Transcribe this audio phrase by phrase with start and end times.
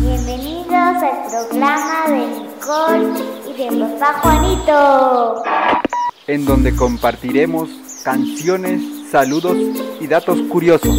[0.00, 3.12] Bienvenidos al programa de Nicole
[3.48, 5.42] y de papá Juanito.
[6.26, 7.70] En donde compartiremos
[8.02, 9.56] canciones, saludos
[10.00, 10.98] y datos curiosos.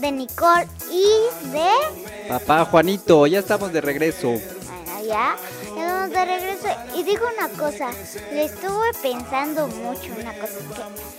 [0.00, 2.28] De, Nicole y de...
[2.28, 4.28] Papá Juanito, ya estamos de regreso.
[4.28, 5.36] Bueno, ya,
[5.76, 6.68] ya vamos de regreso.
[6.94, 7.90] Y digo una cosa,
[8.32, 10.54] le estuve pensando mucho una cosa.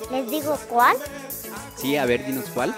[0.10, 0.98] que ¿Les digo cuál?
[1.78, 2.76] Sí, a ver, dinos cuál.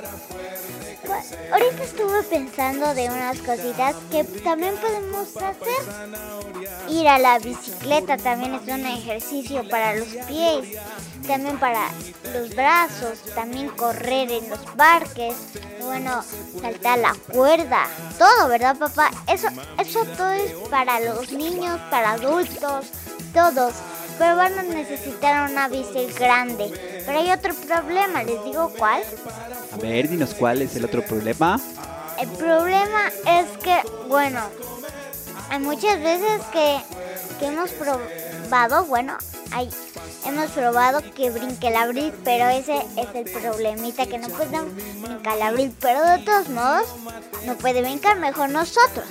[1.06, 6.90] Pues, ahorita estuve pensando de unas cositas que también podemos hacer.
[6.90, 10.78] Ir a la bicicleta también es un ejercicio para los pies,
[11.30, 11.90] también para
[12.34, 15.36] los brazos, también correr en los parques,
[15.80, 16.24] bueno,
[16.60, 17.86] saltar la cuerda,
[18.18, 19.12] todo, ¿verdad, papá?
[19.28, 22.88] Eso, eso todo es para los niños, para adultos,
[23.32, 23.76] todos.
[24.18, 27.04] Pero van a necesitar una bici grande.
[27.06, 29.04] Pero hay otro problema, ¿les digo cuál?
[29.72, 31.62] A ver, dinos cuál es el otro problema.
[32.20, 33.78] El problema es que,
[34.08, 34.42] bueno,
[35.52, 36.82] hay muchas veces que,
[37.40, 39.16] que hemos probado, bueno,
[40.26, 44.60] hemos probado que brinque el abril, pero ese es el problemita, que no puede
[45.02, 46.88] brincar el abril, pero de todos modos
[47.46, 49.06] no puede brincar, mejor nosotros.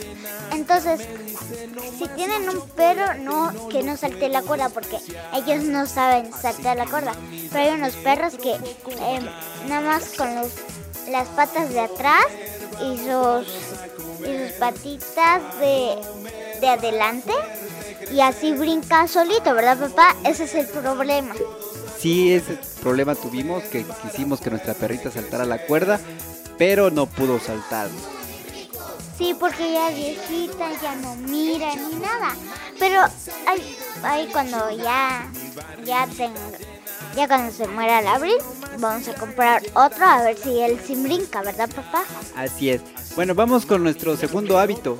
[0.53, 1.07] Entonces,
[1.99, 4.99] si tienen un perro, no que no salte la cuerda, porque
[5.35, 7.13] ellos no saben saltar la cuerda.
[7.53, 9.21] Pero hay unos perros que eh,
[9.69, 10.29] nada más con
[11.11, 12.25] las patas de atrás
[12.81, 13.47] y sus,
[14.27, 15.97] y sus patitas de,
[16.61, 17.33] de adelante.
[18.13, 20.17] Y así brinca solito, ¿verdad, papá?
[20.25, 21.35] Ese es el problema.
[21.99, 26.01] Sí, ese problema tuvimos, que quisimos que nuestra perrita saltara la cuerda,
[26.57, 27.89] pero no pudo saltar.
[29.19, 32.37] Sí, porque ya viejita, ya no mira ni nada.
[32.79, 33.01] Pero
[33.47, 35.29] ahí, ahí cuando ya,
[35.85, 36.41] ya tenga,
[37.17, 38.37] ya cuando se muera el abril,
[38.79, 42.05] vamos a comprar otro a ver si él sí brinca, ¿verdad, papá?
[42.37, 42.81] Así es.
[43.17, 44.97] Bueno, vamos con nuestro segundo hábito.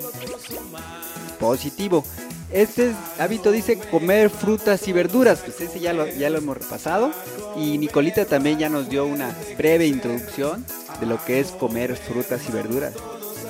[1.39, 2.05] Positivo.
[2.51, 5.41] Este hábito dice comer frutas y verduras.
[5.41, 7.13] Pues ese ya lo, ya lo hemos repasado.
[7.57, 10.65] Y Nicolita también ya nos dio una breve introducción
[11.01, 12.95] de lo que es comer frutas y verduras.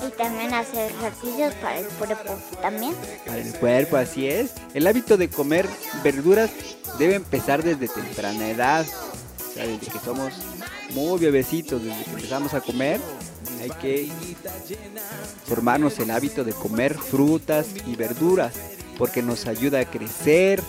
[0.06, 2.94] Y también hacer ejercicios para el cuerpo también.
[3.24, 4.52] Para el cuerpo, así es.
[4.74, 5.66] El hábito de comer
[6.02, 6.50] verduras
[6.98, 8.86] debe empezar desde temprana edad.
[8.86, 10.32] O sea, desde que somos
[10.90, 13.00] muy bebecitos, desde que empezamos a comer,
[13.60, 14.10] hay que
[15.44, 18.54] formarnos el hábito de comer frutas y verduras,
[18.98, 20.62] porque nos ayuda a crecer,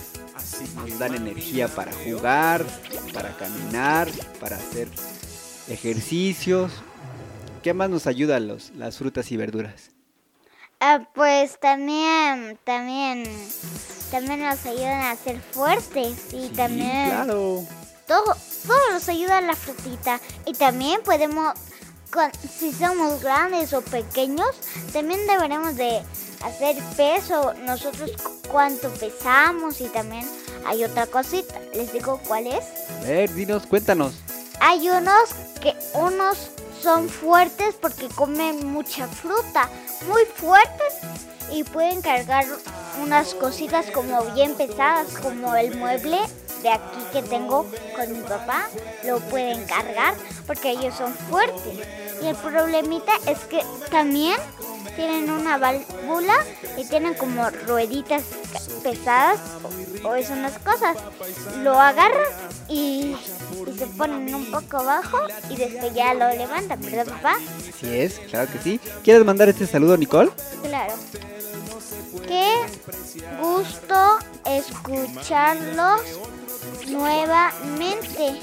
[0.76, 2.64] nos dan energía para jugar,
[3.14, 4.08] para caminar,
[4.40, 4.88] para hacer
[5.68, 6.72] ejercicios.
[7.64, 9.92] ¿Qué más nos ayudan los, las frutas y verduras?
[10.80, 13.24] Ah, pues también, también,
[14.12, 17.66] también nos ayudan a ser fuertes y Sí, también claro.
[18.08, 18.24] todo,
[18.66, 21.54] todo nos ayuda la frutita y también podemos,
[22.12, 24.56] con- si somos grandes o pequeños,
[24.94, 26.00] también deberemos de
[26.44, 30.28] hacer peso nosotros cu- cuánto pesamos y también
[30.66, 32.64] hay otra cosita, les digo cuál es.
[33.02, 34.14] A ver, dinos, cuéntanos.
[34.62, 35.30] Hay unos
[35.62, 36.50] que unos
[36.82, 39.70] son fuertes porque comen mucha fruta,
[40.08, 40.94] muy fuertes
[41.52, 42.46] y pueden cargar
[43.02, 46.18] unas cositas como bien pesadas, como el mueble
[46.62, 48.68] de aquí que tengo con mi papá,
[49.06, 50.14] lo pueden cargar
[50.46, 51.88] porque ellos son fuertes.
[52.22, 54.38] Y el problemita es que también
[55.00, 56.36] tienen una válvula
[56.76, 58.22] y tienen como rueditas
[58.84, 59.40] pesadas
[60.04, 60.98] o, o es unas cosas.
[61.64, 62.28] Lo agarran
[62.68, 63.16] y,
[63.66, 67.38] y se ponen un poco abajo y después ya lo levantan, ¿verdad papá?
[67.70, 68.82] Así es, claro que sí.
[69.02, 70.32] ¿Quieres mandar este saludo, Nicole?
[70.64, 70.94] Claro.
[72.28, 72.66] Qué
[73.40, 76.02] gusto escucharlos
[76.90, 78.42] nuevamente.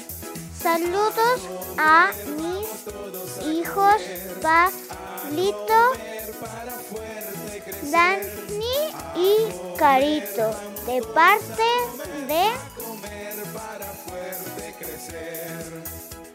[0.59, 3.94] Saludos a mis hijos
[4.41, 5.93] Pablito,
[7.91, 8.77] Dani
[9.17, 10.50] y Carito,
[10.87, 11.62] de parte
[12.27, 12.44] de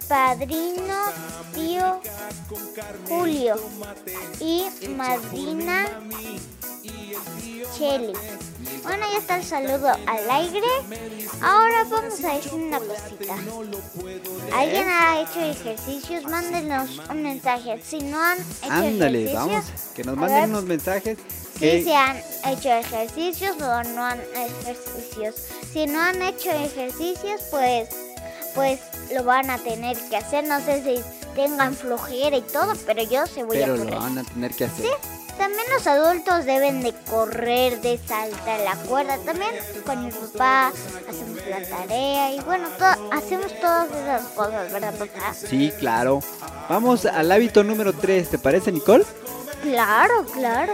[0.08, 1.00] padrino
[1.54, 2.02] tío
[3.08, 3.56] Julio
[4.40, 5.88] y madrina
[7.78, 8.14] Cheli.
[8.84, 10.68] Bueno, ya está el saludo al aire.
[11.42, 13.36] Ahora vamos a decir una cosita.
[14.56, 16.24] ¿Alguien ha hecho ejercicios?
[16.26, 17.80] Mándenos un mensaje.
[17.84, 21.18] Si no han hecho Ándale, ejercicios, vamos, que nos manden unos mensajes.
[21.60, 22.18] si se han
[22.48, 25.36] hecho ejercicios o no han ejercicios.
[25.72, 27.90] Si no han hecho ejercicios, pues
[28.56, 28.80] pues
[29.14, 30.44] lo van a tener que hacer.
[30.46, 31.02] No sé si
[31.36, 34.00] tengan flojera y todo, pero yo se voy Pero a lo correr.
[34.00, 34.86] van a tener que hacer.
[34.86, 34.92] Sí,
[35.42, 39.18] también los adultos deben de correr, de saltar la cuerda.
[39.26, 39.50] También
[39.86, 40.72] con mi papá
[41.10, 45.34] hacemos la tarea y bueno, to- hacemos todas esas cosas, ¿verdad, papá?
[45.34, 46.20] Sí, claro.
[46.70, 49.04] Vamos al hábito número 3, ¿te parece, Nicole?
[49.64, 50.74] Claro, claro.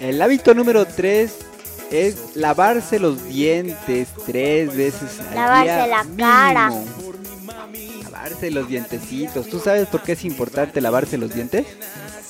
[0.00, 1.32] El hábito número 3
[1.92, 6.70] es lavarse los dientes tres veces al Lavarse día la cara.
[6.70, 8.02] mínimo.
[8.02, 9.48] Lavarse los dientecitos.
[9.48, 11.66] ¿Tú sabes por qué es importante lavarse los dientes?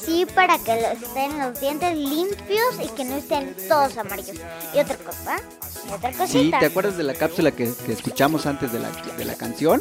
[0.05, 4.37] Sí, para que estén los dientes limpios y que no estén todos amarillos.
[4.75, 5.41] Y otra cosa,
[5.89, 6.53] y otra Sí.
[6.59, 9.81] ¿te acuerdas de la cápsula que, que escuchamos antes de la, de la canción?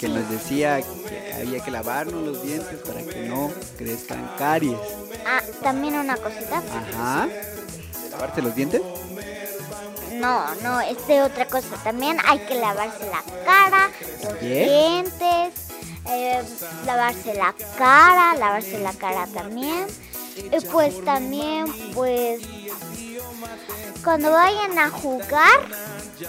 [0.00, 4.76] Que nos decía que había que lavarnos los dientes para que no crezcan caries.
[5.24, 6.58] Ah, también una cosita.
[6.58, 7.28] Ajá.
[8.10, 8.82] ¿Lavarse los dientes?
[10.14, 11.68] No, no, es de otra cosa.
[11.82, 13.90] También hay que lavarse la cara,
[14.24, 15.54] los dientes,
[16.12, 16.42] eh,
[16.86, 19.86] lavarse la cara, lavarse la cara también.
[20.36, 22.40] Y pues también, pues,
[24.02, 25.60] cuando vayan a jugar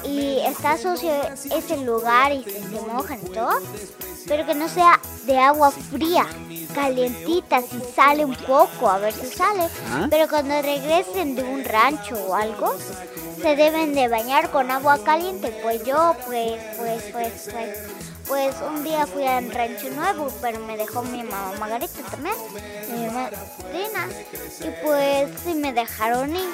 [0.04, 1.12] y está sucio
[1.56, 3.60] ese lugar y se, se mojan y todo,
[4.28, 6.26] pero que no sea de agua fría,
[6.74, 9.68] calientita, si sale un poco, a ver si sale.
[9.90, 10.08] Ah.
[10.10, 12.74] Pero cuando regresen de un rancho o algo,
[13.42, 15.58] se deben de bañar con agua caliente.
[15.64, 17.78] Pues yo, pues, pues, pues, pues,
[18.28, 22.36] pues un día fui al rancho nuevo, pero me dejó mi mamá Margarita también,
[22.90, 23.30] y mi mamá
[23.72, 24.10] Dina,
[24.60, 26.50] y pues sí me dejaron ir.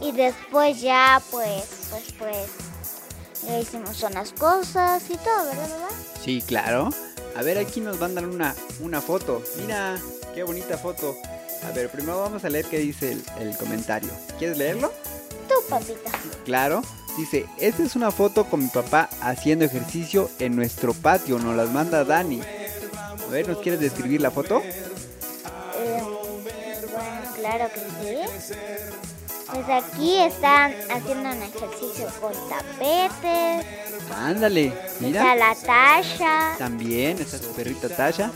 [0.00, 2.46] Y después ya, pues, pues, pues,
[3.46, 5.88] ya hicimos unas cosas y todo, ¿verdad, verdad?
[6.22, 6.90] Sí, claro.
[7.36, 9.42] A ver, aquí nos mandan una, una foto.
[9.56, 9.98] Mira,
[10.34, 11.16] qué bonita foto.
[11.66, 14.10] A ver, primero vamos a leer qué dice el, el comentario.
[14.38, 14.92] ¿Quieres leerlo?
[15.48, 16.10] Tú, papita.
[16.44, 16.82] Claro.
[17.16, 21.38] Dice, esta es una foto con mi papá haciendo ejercicio en nuestro patio.
[21.38, 22.40] Nos las manda Dani.
[22.40, 24.60] A ver, ¿nos quieres describir la foto?
[24.62, 28.54] Eh, bueno, claro que sí.
[29.52, 33.64] Pues aquí están haciendo un ejercicio con tapetes.
[34.16, 35.34] Ándale, Está mira.
[35.36, 38.32] la Tasha, También está su perrita Tasha.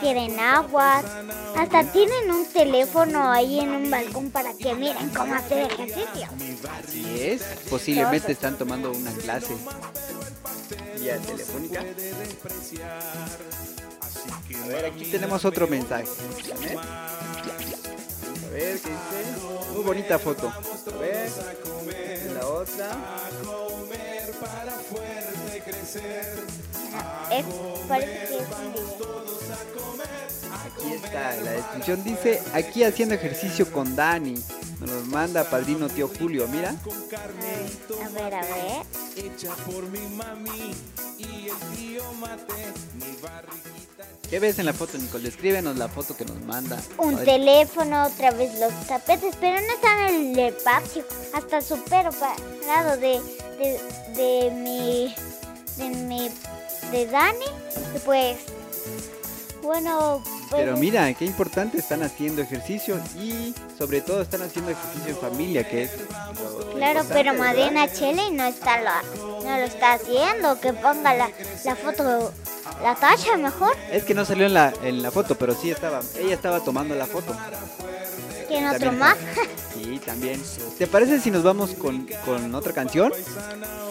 [0.00, 1.04] Tienen aguas.
[1.56, 6.28] Hasta tienen un teléfono ahí en un balcón para que miren cómo hacer ejercicio.
[6.84, 7.42] Así es.
[7.68, 9.54] Posiblemente están tomando una clase
[10.98, 11.84] vía telefónica.
[14.64, 16.04] A ver, aquí tenemos otro mensaje.
[16.04, 16.06] A
[18.50, 18.88] ver, ¿qué dice?
[19.74, 20.48] Muy bonita foto.
[20.48, 20.60] A
[20.98, 21.52] ver, esta
[25.02, 25.27] es
[25.66, 27.36] la otra.
[27.38, 27.44] Es,
[27.88, 29.28] parece que es un video.
[30.64, 34.34] Aquí está, la descripción dice, aquí haciendo ejercicio con Dani.
[34.80, 36.70] Nos los manda padrino tío Julio, mira.
[36.70, 38.86] A ver, a ver.
[44.30, 45.24] ¿Qué ves en la foto, Nicole?
[45.24, 46.78] Descríbenos la foto que nos manda.
[46.98, 51.02] Un Padre- teléfono, otra vez los tapetes, pero no están en el patio,
[51.32, 53.20] hasta súper parado de,
[53.58, 53.80] de,
[54.14, 55.14] de mi,
[55.78, 56.30] de mi,
[56.90, 57.46] de Dani,
[58.04, 58.38] pues,
[59.62, 65.10] bueno, pues, Pero mira, qué importante están haciendo ejercicio y sobre todo están haciendo ejercicio
[65.10, 65.90] en familia, que es
[66.74, 67.38] claro, pero ¿verdad?
[67.38, 71.30] Madena Chele no está lo, no lo está haciendo, que ponga la,
[71.64, 72.32] la foto,
[72.82, 76.00] la tacha mejor, Es que no salió en la, en la foto, pero sí estaba,
[76.18, 77.36] ella estaba tomando la foto.
[78.48, 79.16] ¿Quién otro También más?
[79.74, 80.42] Sí, también.
[80.76, 83.12] ¿Te parece si nos vamos con, con otra canción?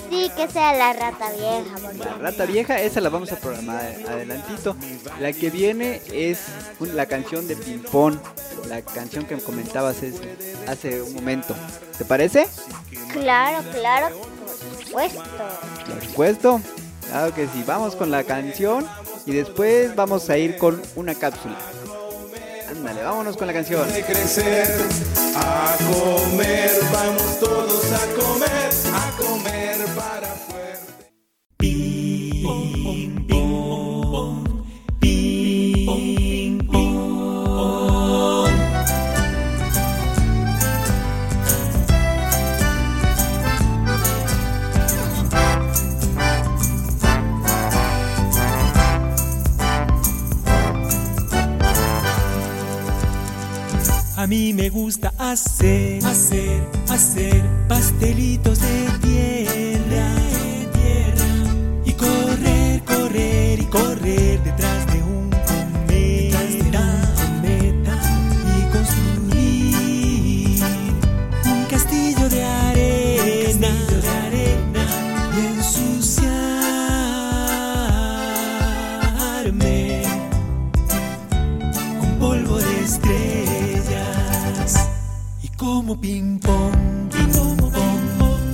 [0.09, 4.75] sí, que sea la rata vieja, La rata vieja, esa la vamos a programar adelantito.
[5.19, 6.39] La que viene es
[6.79, 8.19] la canción de Pimpón,
[8.67, 9.97] la canción que comentabas
[10.67, 11.55] hace un momento.
[11.97, 12.47] ¿Te parece?
[13.13, 15.23] claro, claro, por supuesto.
[15.85, 16.61] Por supuesto.
[17.09, 17.63] Claro que sí.
[17.65, 18.85] Vamos con la canción
[19.25, 21.57] y después vamos a ir con una cápsula.
[22.69, 23.87] Ándale, vámonos con la canción.
[23.93, 24.67] de crecer,
[25.35, 30.66] a comer, vamos todos a comer, a comer para fuerte.
[54.27, 59.66] A mí me gusta hacer, hacer, hacer pastelitos de tierra,
[86.01, 87.57] ping pong, ping pong,
[88.19, 88.45] pong,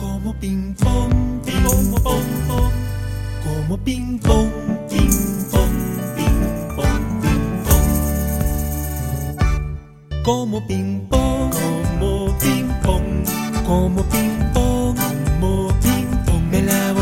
[0.00, 2.72] como ping pong, ping pong, pong, pong,
[3.44, 4.50] como ping pong,
[4.90, 5.10] ping
[5.52, 5.76] pong,
[6.16, 6.40] ping
[6.76, 7.88] pong, ping pong.
[10.24, 11.50] Como ping pong,
[11.98, 13.24] como ping pong,
[13.66, 14.96] como ping pong,
[15.40, 16.42] como ping pong.
[16.50, 17.01] Me lavo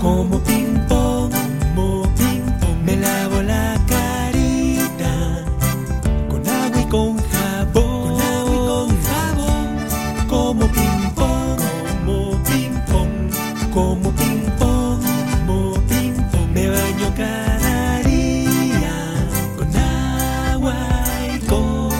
[0.00, 1.30] como ping pong,
[1.74, 2.78] como ping pong.
[2.84, 5.44] Me lavo la carita
[6.28, 9.66] con agua y con jabón, agua y con jabón.
[10.28, 11.60] Como ping pong,
[12.06, 13.30] como ping pong,
[13.72, 15.02] como ping pong,
[15.46, 16.48] como ping pong.
[16.54, 18.96] Me baño cada día
[19.56, 20.76] con agua
[21.34, 21.90] y con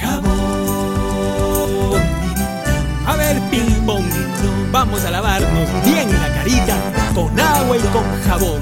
[0.00, 0.40] jabón.
[3.06, 4.04] A ver, ping pong,
[4.72, 6.85] vamos a lavarnos bien la carita
[7.16, 8.60] con agua y con jabón.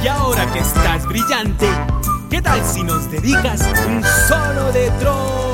[0.00, 1.66] Y ahora que estás brillante,
[2.30, 5.45] ¿qué tal si nos dedicas un solo de trombón?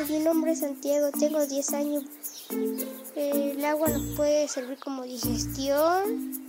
[0.00, 2.04] Tardes, mi nombre es Santiago, tengo 10 años.
[3.14, 6.42] El agua nos puede servir como digestión,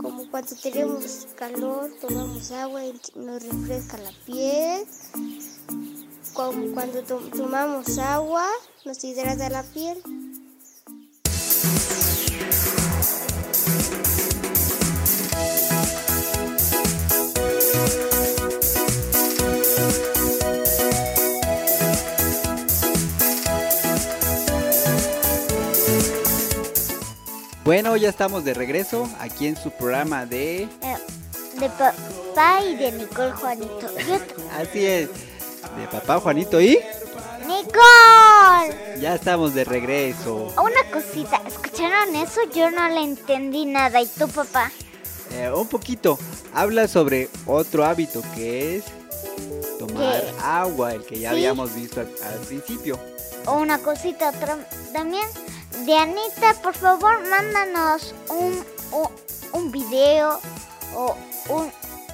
[0.00, 4.84] como cuando tenemos calor, tomamos agua y nos refresca la piel.
[6.32, 8.46] Como cuando to- tomamos agua,
[8.84, 10.02] nos hidrata la piel.
[27.70, 30.62] Bueno, ya estamos de regreso aquí en su programa de...
[30.62, 30.68] Eh,
[31.54, 33.86] de papá y de Nicole Juanito.
[34.58, 35.08] Así es,
[35.78, 36.80] de papá Juanito y...
[37.46, 38.98] ¡Nicole!
[39.00, 40.52] Ya estamos de regreso.
[40.60, 42.40] Una cosita, ¿escucharon eso?
[42.52, 44.02] Yo no le entendí nada.
[44.02, 44.72] ¿Y tú, papá?
[45.30, 46.18] Eh, un poquito,
[46.52, 48.84] habla sobre otro hábito que es
[49.78, 50.32] tomar ¿Qué?
[50.42, 51.36] agua, el que ya Sí.
[51.36, 52.98] habíamos visto al, al principio.
[53.46, 54.58] O una cosita otra
[54.92, 55.28] también.
[55.84, 58.64] Dianita, por favor, mándanos un,
[59.52, 60.40] un, video
[60.94, 61.16] o
[61.48, 61.72] un-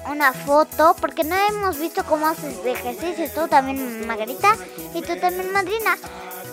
[0.09, 3.29] una foto, porque no hemos visto cómo haces de ejercicio.
[3.33, 4.55] Tú también, Margarita,
[4.93, 5.97] y tú también, Madrina.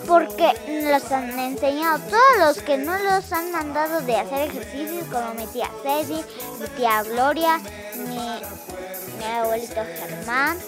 [0.07, 0.53] Porque
[0.83, 5.47] nos han enseñado todos los que no los han mandado de hacer ejercicios, como mi
[5.47, 6.23] tía Ceci,
[6.59, 7.59] mi tía Gloria,
[8.07, 10.59] mi abuelito Germán.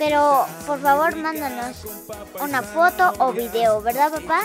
[0.00, 1.76] Pero por favor mándanos
[2.42, 4.40] una foto o video, ¿verdad papá?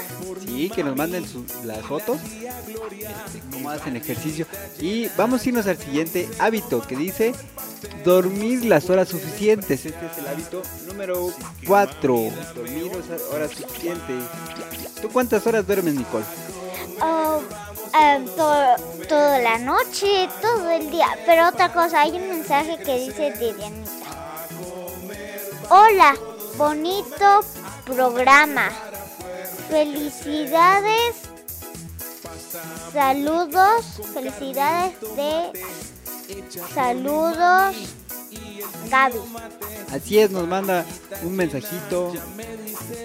[0.45, 2.17] Sí, que nos manden sus- las fotos,
[3.53, 4.45] cómo hacen ejercicio.
[4.79, 7.33] Y vamos a irnos al siguiente hábito que dice
[8.03, 9.85] dormir las horas suficientes.
[9.85, 11.31] Este es el hábito número
[11.65, 12.13] 4.
[12.53, 14.23] Dormir las horas suficientes.
[15.01, 16.25] ¿Tú cuántas horas duermes, Nicole?
[17.01, 17.39] Oh,
[17.97, 21.07] em, to- toda la noche, todo el día.
[21.25, 23.91] Pero otra cosa, hay un mensaje que dice de Dianita.
[25.69, 26.15] Hola,
[26.57, 27.45] bonito
[27.85, 28.69] programa.
[29.67, 31.15] Felicidades.
[32.93, 36.43] Saludos, felicidades de
[36.73, 37.75] saludos
[38.89, 39.19] Gaby.
[39.91, 40.85] Así es, nos manda
[41.23, 42.13] un mensajito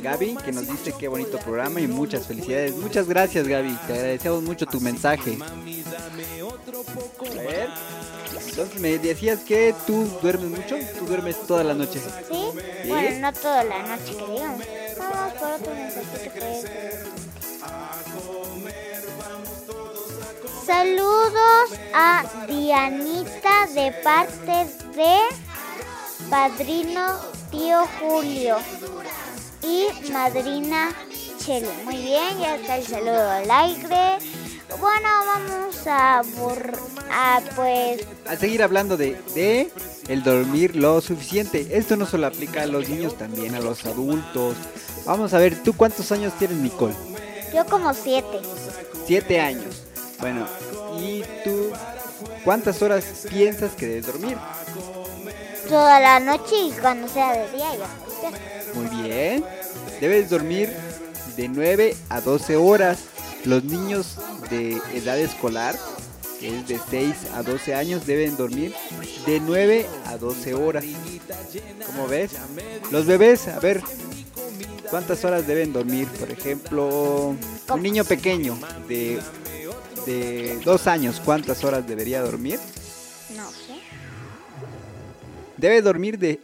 [0.02, 2.76] Gaby que nos dice qué bonito programa y muchas felicidades.
[2.76, 5.38] Muchas gracias Gaby, te agradecemos mucho tu mensaje.
[5.40, 7.68] A ver,
[8.48, 12.00] entonces me decías que tú duermes mucho, tú duermes toda la noche.
[12.00, 12.88] ¿Sí?
[12.88, 14.66] Bueno, no toda la noche que digamos.
[14.98, 16.40] Vamos por otro mensajito que
[20.74, 25.18] Saludos a Dianita de parte de
[26.30, 27.16] padrino
[27.50, 28.56] tío Julio
[29.64, 30.94] y madrina
[31.44, 31.72] Chelo.
[31.84, 34.18] Muy bien, ya está el saludo al aire.
[34.78, 36.78] Bueno, vamos a, bor-
[37.10, 39.72] a pues A seguir hablando de, de
[40.06, 41.66] el dormir lo suficiente.
[41.76, 44.54] Esto no solo aplica a los niños, también a los adultos.
[45.04, 46.94] Vamos a ver, ¿tú cuántos años tienes, Nicole?
[47.52, 48.38] yo como siete.
[49.04, 49.79] Siete años.
[50.20, 50.46] Bueno,
[50.98, 51.72] ¿y tú
[52.44, 54.36] cuántas horas piensas que debes dormir?
[55.70, 58.74] toda la noche y cuando sea de día ya.
[58.74, 59.44] Muy bien.
[60.00, 60.68] Debes dormir
[61.36, 62.98] de 9 a 12 horas.
[63.44, 64.16] Los niños
[64.50, 65.78] de edad escolar,
[66.40, 68.74] que es de 6 a 12 años, deben dormir
[69.26, 70.84] de 9 a 12 horas.
[71.86, 72.32] ¿Cómo ves?
[72.90, 73.80] Los bebés, a ver,
[74.90, 76.08] ¿cuántas horas deben dormir?
[76.18, 77.36] Por ejemplo,
[77.72, 78.58] un niño pequeño
[78.88, 79.20] de,
[80.06, 82.58] de 2 años, ¿cuántas horas debería dormir?
[83.36, 83.80] No sé.
[85.56, 86.40] Debe dormir de,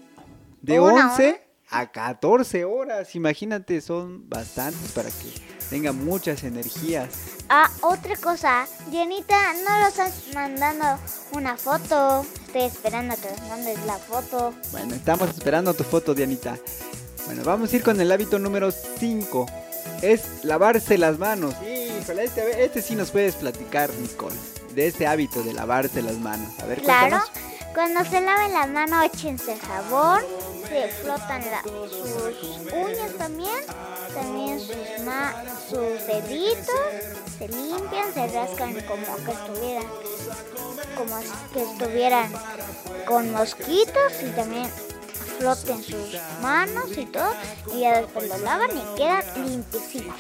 [0.62, 1.38] de Una 11 hora.
[1.70, 3.14] a 14 horas.
[3.14, 5.32] Imagínate, son bastantes para que
[5.70, 7.08] tenga muchas energías.
[7.48, 8.66] Ah, otra cosa.
[8.90, 10.84] Dianita, no lo estás mandando
[11.32, 12.26] una foto.
[12.46, 14.54] Estoy esperando a que nos mandes la foto.
[14.72, 16.58] Bueno, estamos esperando tu foto, Dianita.
[17.24, 19.46] Bueno, vamos a ir con el hábito número 5.
[20.02, 21.54] Es lavarse las manos.
[21.62, 24.36] Híjole, este, este sí nos puedes platicar, Nicole.
[24.74, 26.48] De este hábito de lavarse las manos.
[26.62, 27.16] A ver, Claro.
[27.18, 27.30] cuéntanos.
[27.74, 30.20] Cuando se laven las manos, échense jabón.
[30.68, 33.58] Se frotan la- sus uñas también.
[34.14, 35.34] También sus, ma
[35.68, 36.74] sus deditos.
[37.38, 39.84] Se limpian, se rascan como que estuvieran.
[40.96, 41.20] Como
[41.52, 42.32] que estuvieran
[43.06, 44.12] con mosquitos.
[44.22, 44.70] Y también
[45.38, 47.30] froten sus manos y todo.
[47.74, 50.14] Y ya después lo lavan y quedan limpiecitos.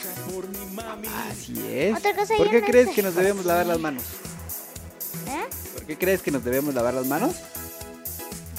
[1.30, 1.96] Así es.
[1.98, 2.94] Otra cosa, ¿Por qué no crees sé.
[2.94, 4.02] que nos debemos lavar las manos?
[5.28, 5.46] ¿Eh?
[5.74, 7.34] ¿Por qué crees que nos debemos lavar las manos?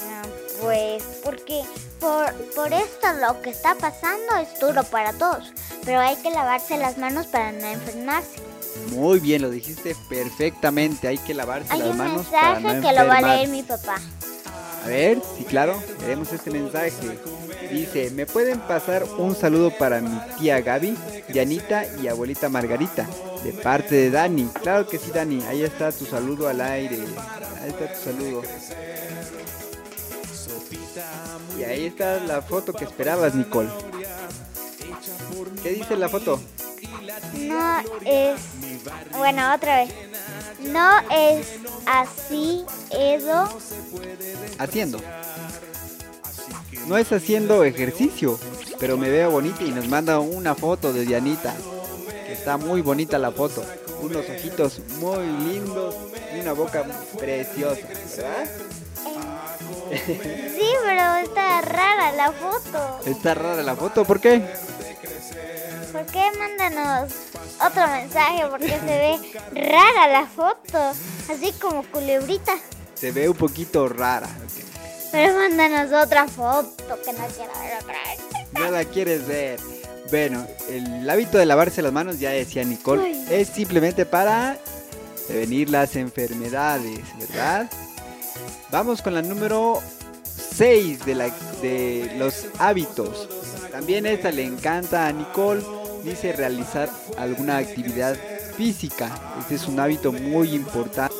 [0.01, 0.23] Ah,
[0.61, 1.63] Pues porque
[1.99, 5.53] por, por esto lo que está pasando es duro para todos,
[5.85, 8.39] pero hay que lavarse las manos para no enfermarse.
[8.91, 11.07] Muy bien, lo dijiste perfectamente.
[11.07, 13.49] Hay que lavarse Hay las un manos para mensaje no que lo va a leer
[13.49, 13.99] mi papá.
[14.87, 17.19] A ver, sí, claro, veremos este mensaje.
[17.69, 20.95] Dice, ¿me pueden pasar un saludo para mi tía Gaby,
[21.27, 23.05] Dianita y abuelita Margarita?
[23.43, 24.45] De parte de Dani.
[24.61, 25.43] Claro que sí, Dani.
[25.49, 26.99] Ahí está tu saludo al aire.
[27.61, 28.43] Ahí está tu saludo.
[31.59, 33.69] Y ahí está la foto que esperabas, Nicole.
[35.63, 36.39] ¿Qué dice la foto?
[37.33, 38.39] No es...
[39.17, 39.93] Bueno, otra vez.
[40.59, 41.47] No es
[41.85, 43.49] así, Edo.
[44.59, 44.99] Haciendo.
[46.87, 48.39] No es haciendo ejercicio,
[48.79, 51.53] pero me veo bonita y nos manda una foto de Dianita.
[52.25, 53.63] Que está muy bonita la foto.
[54.01, 55.95] Unos ojitos muy lindos
[56.35, 56.85] y una boca
[57.17, 58.47] preciosa, ¿verdad?
[59.89, 62.99] Sí, pero está rara la foto.
[63.05, 64.45] Está rara la foto, ¿por qué?
[65.91, 67.11] ¿Por qué mándanos
[67.65, 68.43] otro mensaje?
[68.49, 69.17] Porque se ve
[69.71, 70.77] rara la foto.
[71.29, 72.53] Así como culebrita.
[72.95, 74.29] Se ve un poquito rara.
[75.11, 78.51] Pero mándanos otra foto que no quiero ver otra vez.
[78.53, 79.59] No la quieres ver.
[80.09, 83.27] Bueno, el hábito de lavarse las manos, ya decía Nicole, Ay.
[83.29, 84.57] es simplemente para
[85.27, 87.69] prevenir las enfermedades, ¿verdad?
[88.71, 89.81] Vamos con la número
[90.55, 91.29] 6 de, la,
[91.61, 93.27] de los hábitos.
[93.71, 95.61] También esta le encanta a Nicole
[96.03, 98.15] dice realizar alguna actividad
[98.55, 99.09] física.
[99.39, 101.15] Este es un hábito muy importante.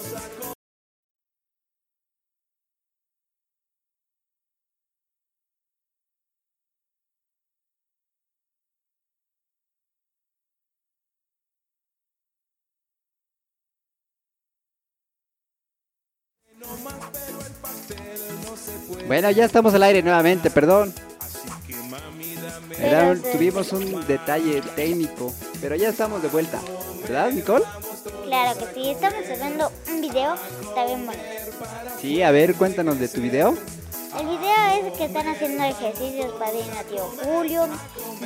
[19.08, 20.94] Bueno, ya estamos al aire nuevamente, perdón.
[22.80, 26.60] Era tuvimos un detalle técnico, pero ya estamos de vuelta,
[27.02, 27.66] ¿verdad, Nicole?
[28.24, 31.24] Claro que sí, estamos subiendo un video, está bien bonito.
[32.00, 33.58] Sí, a ver, cuéntanos de tu video.
[34.20, 37.68] El video es que están haciendo ejercicios padrino tío Julio,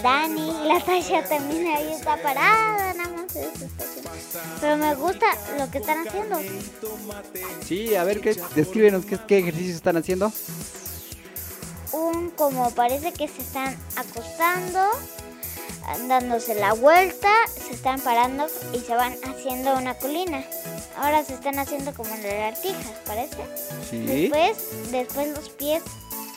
[0.02, 3.86] Dani, la Tasha también ahí está parada, nada más eso está.
[4.60, 5.26] Pero me gusta
[5.58, 6.40] lo que están haciendo.
[7.66, 10.32] Sí, a ver, ¿qué, descríbenos qué, qué ejercicios están haciendo.
[12.36, 14.80] Como parece que se están acostando,
[16.08, 20.44] dándose la vuelta, se están parando y se van haciendo una colina.
[20.98, 23.38] Ahora se están haciendo como lagartijas, parece.
[23.90, 24.00] Sí.
[24.06, 25.84] Después, después los pies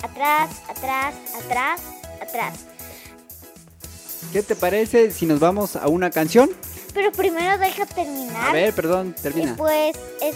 [0.02, 1.80] atrás, atrás, atrás,
[2.20, 2.54] atrás.
[4.32, 6.50] ¿Qué te parece si nos vamos a una canción?
[6.92, 8.50] Pero primero deja terminar.
[8.50, 9.56] A ver, perdón, y termina.
[9.56, 10.34] pues es,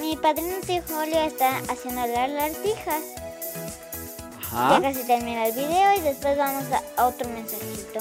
[0.00, 3.02] mi padrino tío Julio está haciendo las lagartijas.
[4.52, 6.64] Ya casi termina el video y después vamos
[6.96, 8.00] a, otro mensajito.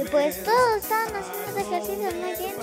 [0.00, 2.54] Y pues todos están haciendo ejercicios muy bien.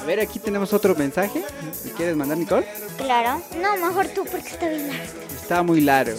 [0.00, 1.44] A ver, aquí tenemos otro mensaje.
[1.84, 2.66] ¿Me quieres mandar, Nicole?
[2.96, 3.40] Claro.
[3.60, 5.12] No, mejor tú porque está bien largo.
[5.40, 6.18] Está muy largo.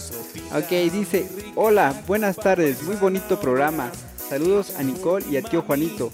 [0.53, 3.91] Ok, dice, hola, buenas tardes, muy bonito programa.
[4.29, 6.11] Saludos a Nicole y a tío Juanito.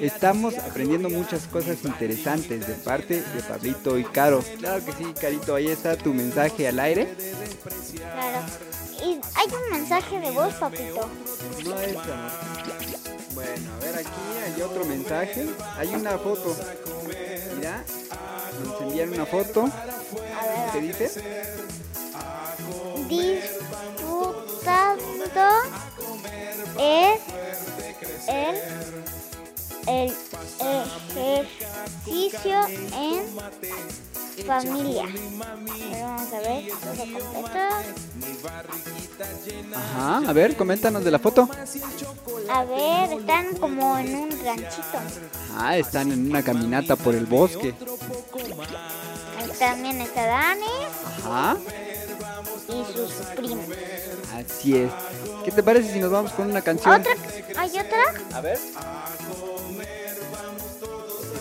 [0.00, 4.42] Estamos aprendiendo muchas cosas interesantes de parte de Pablito y Caro.
[4.58, 7.14] Claro que sí, Carito, ahí está tu mensaje al aire.
[7.96, 8.40] Claro.
[9.00, 11.08] Y hay un mensaje de voz, papito.
[11.64, 11.94] No es.
[13.34, 14.10] Bueno, a ver, aquí
[14.44, 15.48] hay otro mensaje.
[15.78, 16.56] Hay una foto.
[17.56, 17.84] Mira,
[18.64, 19.66] nos envían una foto.
[19.66, 21.22] A ¿Qué dice?
[23.08, 23.62] Disfrutando
[26.78, 27.20] es
[28.28, 28.56] el,
[29.86, 30.14] el
[31.16, 32.60] ejercicio
[32.94, 33.24] en
[34.46, 35.04] familia.
[35.04, 36.72] A ver, vamos a ver.
[39.74, 41.48] Ajá, a ver, coméntanos de la foto.
[42.50, 44.98] A ver, están como en un ranchito.
[45.56, 47.74] Ah, están en una caminata por el bosque.
[49.38, 50.64] Ahí también está Dani
[51.04, 51.56] Ajá,
[52.68, 53.64] y sus primos.
[54.34, 54.90] así es.
[55.44, 57.00] ¿Qué te parece si nos vamos con una canción?
[57.00, 57.12] ¿Otra?
[57.56, 58.02] ¿Hay otra?
[58.34, 58.58] A ver.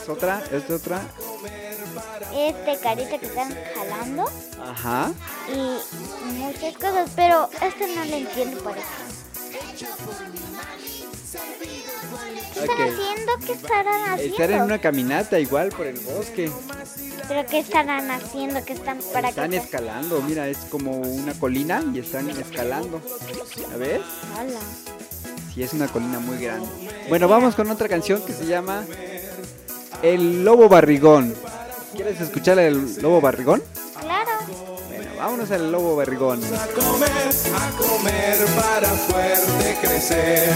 [0.01, 1.01] Es otra, es otra.
[2.33, 4.25] Este carita que están jalando.
[4.63, 5.11] Ajá.
[5.53, 8.87] y muchas cosas, pero este no lo entiendo por eso.
[11.31, 13.31] ¿Qué están haciendo?
[13.45, 14.35] ¿Qué estarán haciendo?
[14.35, 16.51] Estar en una caminata igual por el bosque.
[17.27, 18.63] ¿Pero qué estarán haciendo?
[18.65, 23.01] ¿Qué están para Están escalando, mira, es como una colina y están escalando.
[23.73, 24.01] ¿A ver?
[24.37, 24.59] Hola.
[25.53, 26.67] Sí, es una colina muy grande.
[27.07, 28.83] Bueno, vamos con otra canción que se llama
[30.01, 31.33] El Lobo Barrigón.
[31.93, 33.63] ¿Quieres escuchar el Lobo Barrigón?
[33.99, 34.31] Claro.
[35.21, 36.41] Vámonos al Lobo Barrigón.
[36.43, 40.51] A comer, a comer para fuerte crecer.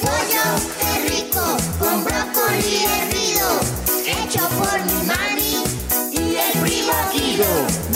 [0.00, 0.46] Pollo
[0.80, 1.44] qué rico
[1.78, 3.60] con brócoli hervido,
[4.06, 5.62] hecho por mi mami
[6.10, 7.44] y el primo Guido.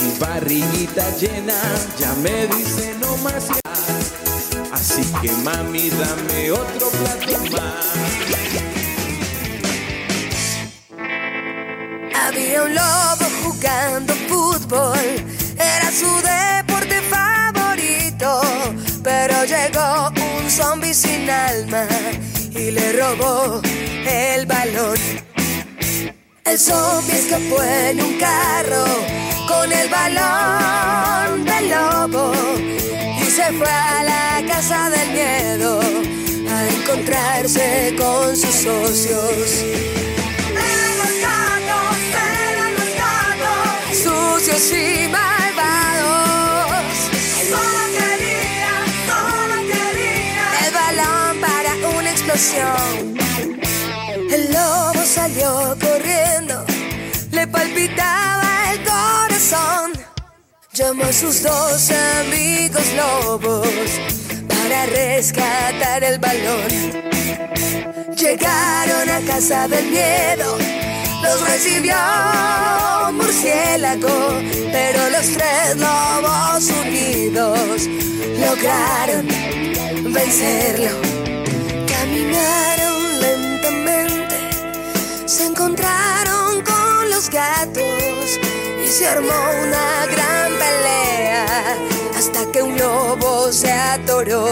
[0.03, 1.63] Mi barriguita llena
[1.99, 3.73] ya me dice no más ya.
[4.71, 8.76] Así que mami, dame otro plato más.
[12.23, 14.99] Había un lobo jugando fútbol,
[15.57, 18.41] era su deporte favorito,
[19.03, 21.87] pero llegó un zombi sin alma
[22.51, 23.61] y le robó
[24.07, 24.99] el balón.
[26.45, 28.85] El zombi escapó en un carro
[29.47, 32.33] con el balón del lobo
[33.21, 35.81] y se fue a la casa del miedo
[36.51, 39.65] a encontrarse con sus socios.
[44.38, 46.94] Sucios y malvados.
[47.49, 48.72] Solo quería,
[49.09, 53.16] solo quería el balón para una explosión.
[54.31, 56.64] El lobo salió corriendo,
[57.31, 59.92] le palpitaba el corazón.
[60.72, 63.68] Llamó a sus dos amigos lobos
[64.49, 66.68] para rescatar el balón.
[68.16, 70.59] Llegaron a casa del miedo,
[71.23, 71.97] los recibió
[73.13, 74.41] murciélago,
[74.73, 77.89] pero los tres lobos unidos
[78.39, 79.27] lograron
[80.13, 80.91] vencerlo.
[81.87, 84.37] Caminaron lentamente,
[85.27, 87.85] se encontraron con los gatos
[88.85, 91.47] y se armó una gran pelea
[92.17, 94.51] hasta que un lobo se atoró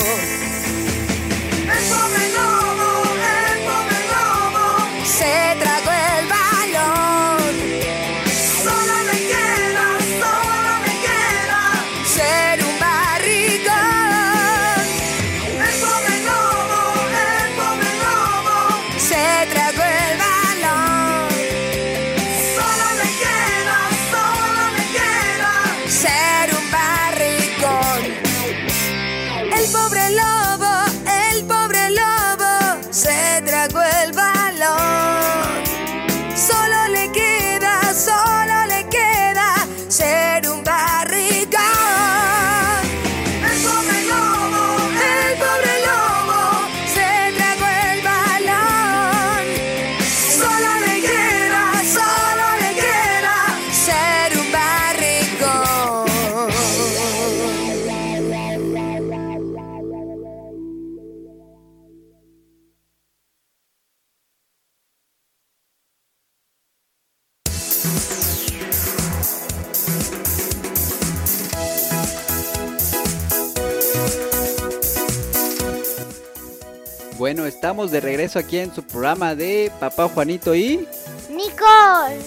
[77.25, 80.87] Bueno, estamos de regreso aquí en su programa de Papá Juanito y...
[81.31, 82.21] Nicole.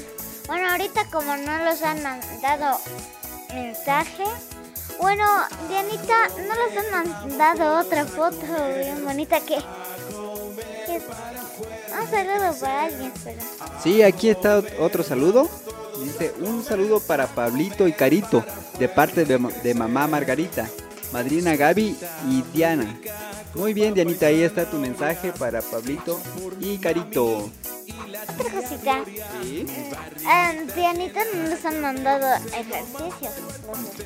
[0.47, 2.79] Bueno, ahorita como no los han mandado
[3.53, 4.23] mensaje.
[4.99, 5.23] Bueno,
[5.69, 8.41] Dianita, no les han mandado otra foto
[8.75, 9.57] bien bonita que...
[10.87, 10.99] que
[11.93, 13.39] un saludo para alguien, pero...
[13.83, 15.47] Sí, aquí está otro saludo.
[16.03, 18.43] Dice, un saludo para Pablito y Carito,
[18.79, 20.67] de parte de mamá Margarita,
[21.13, 21.95] madrina Gaby
[22.31, 22.99] y Diana.
[23.57, 26.21] Muy bien, Dianita, ahí está tu mensaje para Pablito
[26.59, 27.49] y Carito.
[28.39, 29.03] Otra cosita.
[29.41, 29.65] ¿Sí?
[30.25, 33.33] Ah, Dianita no les han mandado ejercicios.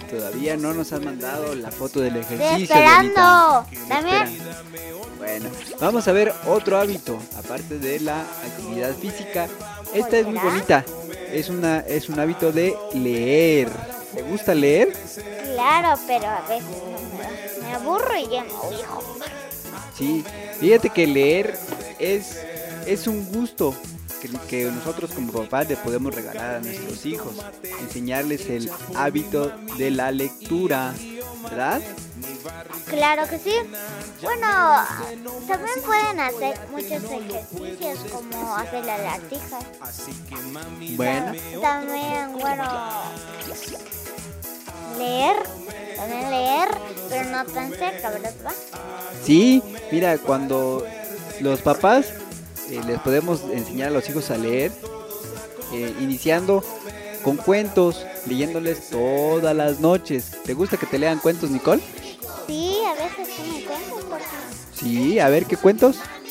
[0.09, 2.75] Todavía no nos han mandado la foto del Estoy ejercicio.
[2.75, 3.65] esperando.
[3.69, 3.87] Dianita.
[3.89, 4.37] También.
[5.17, 9.47] Bueno, vamos a ver otro hábito, aparte de la actividad física.
[9.93, 10.85] Esta es muy bonita.
[11.31, 13.69] Es una es un hábito de leer.
[14.15, 14.93] ¿Te gusta leer?
[15.53, 18.49] Claro, pero a veces no me, aburro y ya me.
[20.01, 20.23] Sí.
[20.59, 21.57] Fíjate que leer
[21.99, 22.37] es
[22.85, 23.75] es un gusto
[24.21, 27.33] que, que nosotros como papás le podemos regalar a nuestros hijos,
[27.79, 30.93] enseñarles el hábito de la lectura,
[31.43, 31.81] ¿verdad?
[32.87, 33.53] Claro que sí.
[34.21, 34.47] Bueno,
[35.47, 39.59] también pueden hacer muchos ejercicios como hacer la lagartija.
[40.95, 42.63] Bueno, También, bueno,
[44.97, 45.37] leer.
[45.95, 46.50] También leer,
[47.23, 48.55] pero no tan cerca, ¿verdad, papá?
[49.23, 50.85] Sí, mira, cuando
[51.39, 52.07] los papás
[52.69, 54.71] eh, les podemos enseñar a los hijos a leer,
[55.73, 56.63] eh, iniciando
[57.23, 60.31] con cuentos, leyéndoles todas las noches.
[60.43, 61.81] ¿Te gusta que te lean cuentos, Nicole?
[62.47, 64.25] Sí, a veces sí me cuento porque
[64.75, 65.97] Sí, a ver qué cuentos.
[65.97, 66.21] cuentos.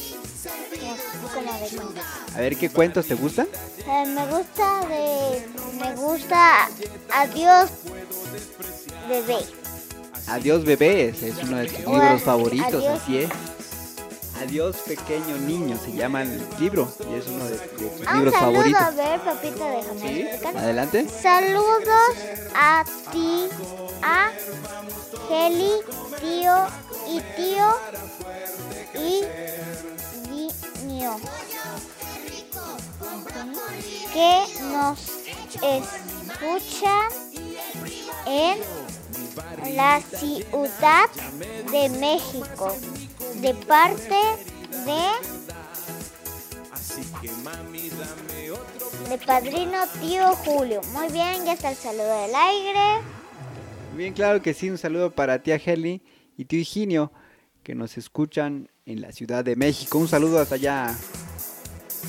[2.34, 3.46] A ver qué cuentos te gustan.
[3.86, 5.46] Eh, me gusta de.
[5.78, 6.68] Me gusta
[7.12, 7.70] Adiós
[9.08, 9.38] bebé.
[10.30, 13.00] Adiós bebé, ese es uno de tus libros favoritos, Adiós.
[13.02, 13.30] así es.
[14.40, 18.18] Adiós pequeño niño, se llama el libro y es uno de, de tus Ah, un
[18.24, 18.80] libros saludo, favoritos.
[18.82, 20.20] a ver, papito, déjame ¿Sí?
[20.22, 20.56] explicar.
[20.56, 21.06] Adelante.
[21.08, 22.14] Saludos
[22.54, 23.48] a ti,
[24.02, 24.30] a
[25.30, 25.72] Heli,
[26.20, 26.66] tío
[27.08, 27.74] y tío
[28.94, 29.24] y
[30.86, 31.16] niño
[34.12, 34.98] que nos
[35.62, 37.08] escuchan
[38.26, 38.58] en
[39.74, 41.08] la ciudad
[41.70, 42.74] de México
[43.40, 44.16] de parte
[44.84, 45.40] de
[49.08, 50.80] de padrino tío Julio.
[50.92, 53.04] Muy bien, ya está el saludo del aire.
[53.96, 56.02] Bien, claro que sí, un saludo para tía Heli
[56.36, 57.12] y tío Higinio
[57.62, 59.98] que nos escuchan en la Ciudad de México.
[59.98, 60.96] Un saludo hasta allá.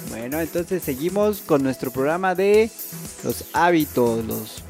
[0.09, 2.69] Bueno, entonces seguimos con nuestro programa de
[3.23, 4.63] los hábitos, los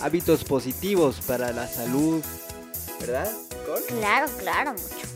[0.00, 2.22] hábitos positivos para la salud,
[3.00, 3.30] ¿verdad?
[3.86, 5.06] Claro, claro, mucho.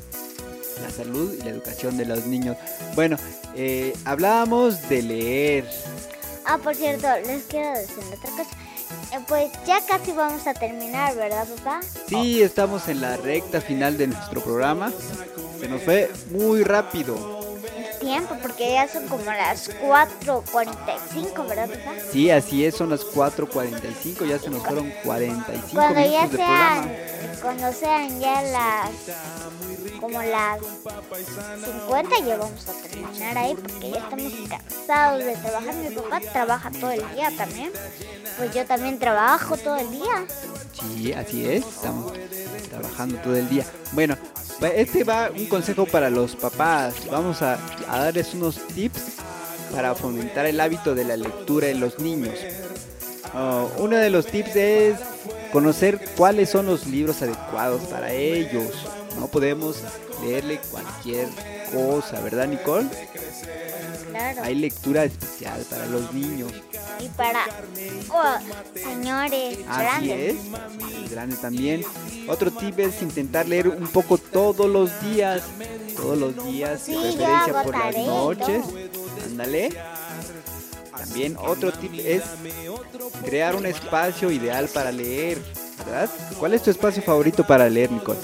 [0.83, 2.57] La salud y la educación de los niños.
[2.95, 3.17] Bueno,
[3.55, 5.71] eh, hablábamos de leer.
[6.45, 8.51] Ah, por cierto, les quiero decir otra cosa.
[9.13, 11.81] Eh, pues ya casi vamos a terminar, ¿verdad, papá?
[12.09, 14.93] Sí, estamos en la recta final de nuestro programa.
[15.61, 17.42] Se nos fue muy rápido.
[18.13, 21.93] Tiempo, porque ya son como las 4.45, ¿verdad, papá?
[22.13, 26.83] Sí, así es, son las 4.45, ya se nos fueron 45 Cuando ya minutos programa.
[26.85, 28.91] sean, cuando sean ya las,
[29.99, 30.59] como las
[31.65, 35.75] 50 ya vamos a terminar ahí porque ya estamos cansados de trabajar.
[35.77, 37.71] Mi papá trabaja todo el día también.
[38.37, 40.27] Pues yo también trabajo todo el día.
[40.79, 42.13] Sí, así es, estamos
[42.69, 43.65] trabajando todo el día.
[43.93, 44.17] Bueno,
[44.69, 46.95] este va un consejo para los papás.
[47.11, 49.03] Vamos a, a darles unos tips
[49.73, 52.35] para fomentar el hábito de la lectura en los niños.
[53.35, 54.97] Oh, uno de los tips es
[55.53, 58.87] conocer cuáles son los libros adecuados para ellos.
[59.19, 59.83] No podemos
[60.23, 61.29] leerle cualquier
[61.73, 62.89] cosa, ¿verdad, Nicole?
[64.11, 64.43] Claro.
[64.43, 66.53] Hay lectura especial para los niños.
[67.03, 67.47] Y para
[68.11, 68.39] oh,
[68.75, 70.37] señores Así grandes.
[70.37, 71.85] es, grande también.
[72.29, 75.43] Otro tip es intentar leer un poco todos los días,
[75.97, 78.65] todos los días, de hago por las noches.
[79.27, 79.71] Ándale.
[80.97, 82.23] También otro tip es
[83.25, 85.39] crear un espacio ideal para leer,
[85.79, 86.09] ¿verdad?
[86.39, 88.19] ¿Cuál es tu espacio favorito para leer, Nicole?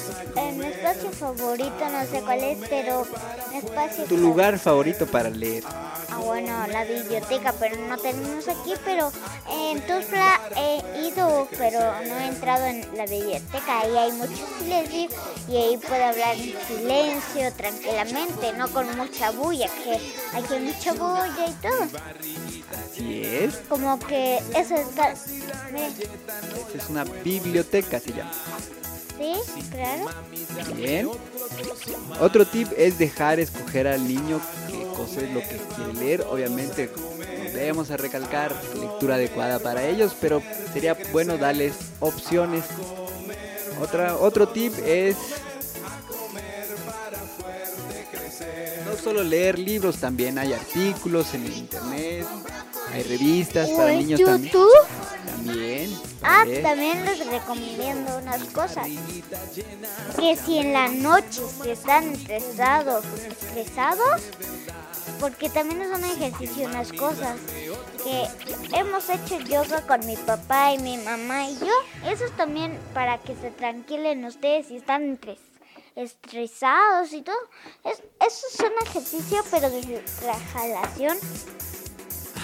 [0.56, 0.66] Mi
[1.08, 3.06] espacio favorito, no sé cuál es, pero
[3.54, 5.64] espacio Tu lugar favorito para leer.
[5.66, 9.08] Ah, bueno, la biblioteca, pero no tenemos aquí, pero
[9.50, 13.80] eh, en Tuzla he ido, pero no he entrado en la biblioteca.
[13.80, 15.08] Ahí hay mucho silencio
[15.48, 19.94] y ahí puedo hablar en silencio, tranquilamente, no con mucha bulla, que
[20.36, 21.88] aquí hay mucha bulla y todo.
[22.84, 24.88] Así es, Como que eso es...
[26.74, 28.32] es una biblioteca, se llama.
[29.18, 30.07] Sí, claro.
[30.76, 31.09] Bien.
[32.20, 36.22] Otro tip es dejar escoger al niño qué cosa es lo que quiere leer.
[36.22, 36.90] Obviamente
[37.52, 42.64] debemos a recalcar lectura adecuada para ellos, pero sería bueno darles opciones.
[43.81, 45.16] Otra, otro tip es
[48.87, 52.26] no solo leer libros, también hay artículos en el internet,
[52.92, 54.53] hay revistas para niños también.
[54.53, 54.87] YouTube.
[55.27, 56.01] También.
[56.22, 57.05] Ah, también.
[57.05, 58.87] les recomiendo unas cosas.
[60.18, 64.22] Que si en la noche se están estresados, estresados,
[65.20, 67.38] porque también es un ejercicio, unas cosas.
[68.03, 68.27] Que
[68.77, 72.11] hemos hecho yoga con mi papá y mi mamá y yo.
[72.11, 75.18] Eso es también para que se tranquilen ustedes si están
[75.94, 77.37] estresados y todo.
[77.85, 80.03] Es, eso es un ejercicio, pero de
[80.55, 81.18] relajación.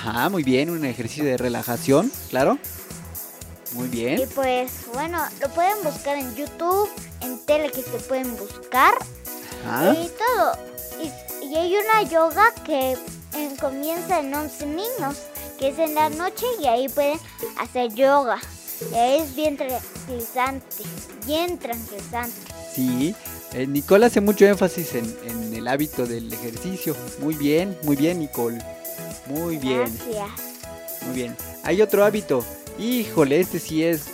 [0.07, 2.59] Ajá, muy bien, un ejercicio de relajación, claro.
[3.73, 4.29] Muy Y bien.
[4.35, 6.89] pues bueno, lo pueden buscar en YouTube,
[7.23, 8.93] en tele que se pueden buscar
[9.67, 9.93] Ajá.
[9.95, 10.57] y todo.
[11.03, 15.17] Y, y hay una yoga que eh, comienza en 11 niños,
[15.59, 17.19] que es en la noche y ahí pueden
[17.59, 18.39] hacer yoga.
[18.93, 20.67] Y ahí es bien tranquilizante,
[21.27, 22.37] bien tranquilizante.
[22.75, 23.15] Sí,
[23.53, 26.95] eh, Nicole hace mucho énfasis en, en el hábito del ejercicio.
[27.21, 28.59] Muy bien, muy bien, Nicole.
[29.27, 30.29] Muy bien, Gracias.
[31.07, 31.37] muy bien.
[31.63, 32.45] Hay otro hábito.
[32.79, 34.07] Híjole, este sí es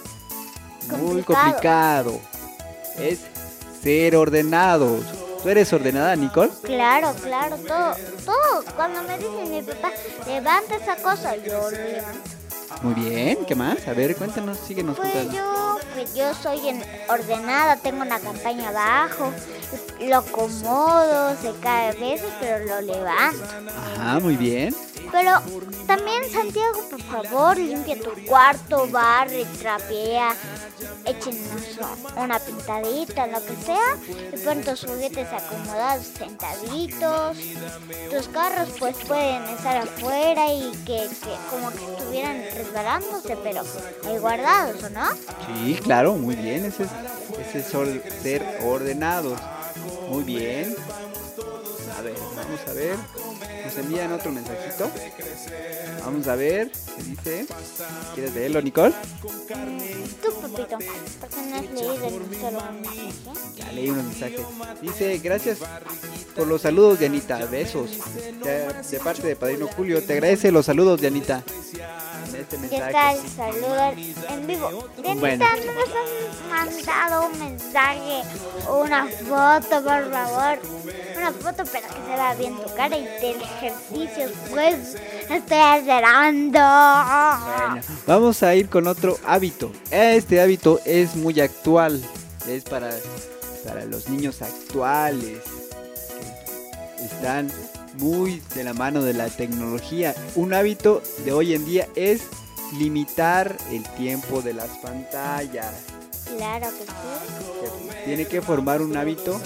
[0.98, 2.20] muy Complicado.
[2.98, 3.20] Es
[3.82, 5.02] ser ordenados.
[5.42, 6.50] ¿Tú eres ordenada, Nicole?
[6.62, 7.94] Claro, claro, todo,
[8.26, 8.64] todo.
[8.76, 9.90] Cuando me dice mi papá,
[10.26, 12.30] levanta esa cosa, yo lo levanto.
[12.82, 13.88] Muy bien, ¿qué más?
[13.88, 15.32] A ver, cuéntanos, síguenos Pues contando.
[15.36, 19.32] yo, pues yo soy en- ordenada, tengo una campaña abajo,
[20.00, 23.44] lo acomodo, se cae a veces, pero lo levanto.
[23.96, 24.74] Ajá, muy bien.
[25.12, 25.40] Pero
[25.86, 30.34] también, Santiago, por favor, limpia tu cuarto, barre, trapea,
[31.04, 31.78] échenos
[32.16, 33.96] una pintadita, lo que sea,
[34.32, 37.36] y pon tus juguetes acomodados, sentaditos.
[38.10, 43.62] Tus carros, pues pueden estar afuera y que, que como que estuvieran resbalándose, pero
[44.06, 45.08] ahí guardados, ¿o no?
[45.56, 46.64] Sí, claro, muy bien.
[46.64, 46.90] Ese es,
[47.48, 49.40] ese es ser ordenados.
[50.08, 50.74] Muy bien.
[51.98, 52.96] A ver, vamos a ver.
[53.64, 54.90] Nos envían otro mensajito.
[56.04, 56.70] Vamos a ver.
[56.96, 57.46] ¿Qué dice?
[58.14, 58.94] ¿Quieres leerlo, Nicole?
[60.22, 60.78] Tú, papito,
[61.20, 62.56] porque no has leído mensaje.
[63.56, 64.40] Ya leí unos mensajes.
[64.80, 65.58] Dice, gracias
[66.34, 67.44] por los saludos, Dianita.
[67.46, 67.90] Besos.
[68.42, 70.02] De, de parte de Padrino Julio.
[70.02, 71.44] Te agradece los saludos, Dianita.
[71.74, 72.09] En
[72.40, 73.18] este mensaje.
[73.18, 73.92] el saludo
[74.28, 74.88] en vivo.
[75.18, 75.44] Bueno.
[75.66, 78.22] ¿no nos han mandado un mensaje
[78.68, 80.58] o una foto, por favor?
[81.16, 84.96] Una foto, pero que se vea bien tu cara y de ejercicios, pues
[85.28, 85.60] estoy.
[85.84, 89.70] Bueno, vamos a ir con otro hábito.
[89.90, 92.02] Este hábito es muy actual.
[92.48, 92.90] Es para,
[93.66, 95.38] para los niños actuales.
[96.96, 97.50] Que están
[97.98, 100.14] muy de la mano de la tecnología.
[100.34, 102.22] Un hábito de hoy en día es
[102.78, 105.72] limitar el tiempo de las pantallas.
[106.36, 107.96] Claro que sí.
[108.04, 109.40] Tiene que formar un hábito.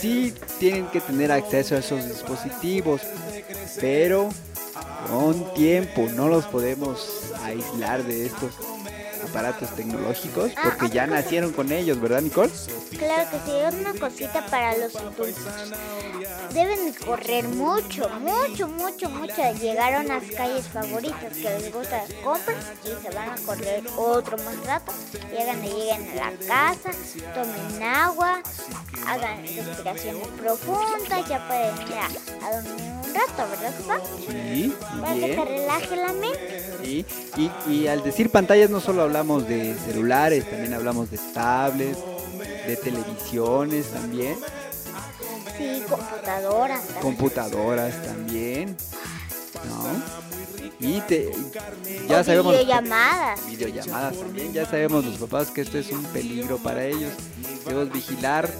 [0.00, 3.02] Sí, tienen que tener acceso a esos dispositivos,
[3.80, 4.28] pero
[5.10, 6.08] con tiempo.
[6.14, 8.52] No los podemos aislar de estos
[9.28, 12.50] aparatos tecnológicos Ah, porque ya nacieron con ellos, ¿verdad, Nicole?
[12.98, 15.28] Claro que sí, una cosita para los adultos.
[16.52, 19.34] Deben de correr mucho, mucho, mucho, mucho.
[19.60, 24.36] Llegar a unas calles favoritas que les gusta, compren y se van a correr otro
[24.38, 24.92] más rato.
[25.30, 26.90] Llegan y lleguen a la casa,
[27.34, 28.42] tomen agua,
[29.08, 34.00] hagan respiraciones profundas, ya pueden ir a, a dormir un rato, ¿verdad, papá?
[34.26, 35.46] Sí, Para muy que se bien.
[35.48, 36.64] relaje la mente.
[36.84, 37.06] Sí,
[37.36, 41.98] Y, y al decir pantallas no solo hablamos de celulares, también hablamos de tablets,
[42.66, 44.36] de televisiones también,
[45.56, 46.80] Sí, computadoras.
[46.82, 47.02] también.
[47.02, 48.76] computadoras también,
[49.68, 50.37] ¿no?
[50.80, 51.30] Y te,
[52.08, 53.46] ya O sabemos videollamadas.
[53.46, 57.12] videollamadas también, ya sabemos los papás que esto es un peligro para ellos.
[57.64, 58.50] Debemos vigilar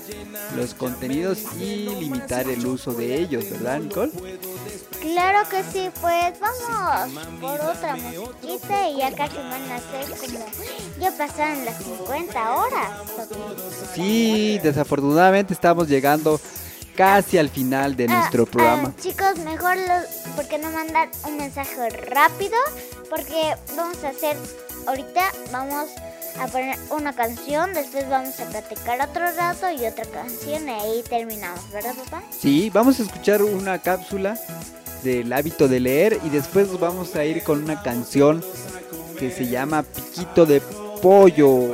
[0.56, 4.12] los contenidos y limitar el uso de ellos, ¿verdad, Nicole?
[5.00, 10.44] Claro que sí, pues vamos por otra musiquita y ya casi van a ser como...
[11.00, 12.90] Ya pasaron las 50 horas.
[13.94, 16.40] Sí, desafortunadamente estamos llegando
[16.99, 18.92] casi al final de nuestro Ah, programa.
[18.92, 19.94] ah, chicos, mejor lo,
[20.34, 22.57] porque no mandar un mensaje rápido,
[23.09, 24.36] porque vamos a hacer,
[24.84, 25.22] ahorita
[25.53, 25.88] vamos
[26.40, 31.05] a poner una canción, después vamos a platicar otro rato y otra canción y ahí
[31.09, 32.20] terminamos, ¿verdad papá?
[32.36, 34.36] Sí, vamos a escuchar una cápsula
[35.05, 38.44] del hábito de leer y después vamos a ir con una canción
[39.20, 40.61] que se llama Piquito de
[41.01, 41.70] Pollo.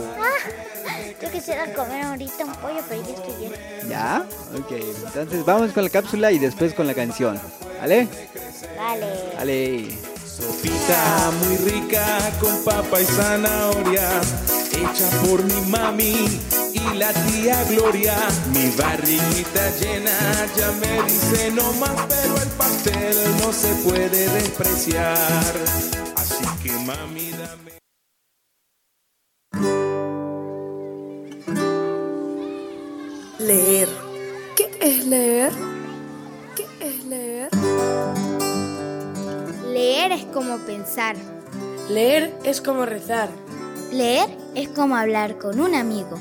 [1.25, 3.53] Yo quisiera comer ahorita un pollo, pero ya estoy bien.
[3.89, 4.27] ¿Ya?
[4.59, 4.73] Ok,
[5.07, 7.41] entonces vamos con la cápsula y después con la canción.
[7.81, 8.09] ¿Vale?
[8.77, 9.07] Vale.
[9.37, 9.89] Vale.
[10.27, 14.21] Sopita muy rica con papa y zanahoria,
[14.73, 16.41] hecha por mi mami
[16.73, 18.17] y la tía Gloria.
[18.53, 20.11] Mi barriguita llena
[20.57, 25.55] ya me dice no más, pero el pastel no se puede despreciar.
[26.17, 27.84] Así que mami, dame.
[33.47, 33.89] Leer.
[34.57, 35.53] ¿Qué es leer?
[36.57, 37.51] ¿Qué es leer?
[39.71, 41.15] Leer es como pensar.
[41.91, 43.29] Leer es como rezar.
[43.93, 46.19] Leer es como hablar con un amigo.